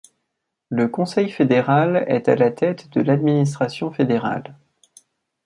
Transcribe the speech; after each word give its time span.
Le 0.69 0.87
Conseil 0.87 1.29
fédéral 1.29 2.05
est 2.07 2.27
à 2.27 2.35
la 2.35 2.49
tête 2.49 2.89
de 2.89 3.01
l'administration 3.01 3.91
fédérale. 3.91 4.57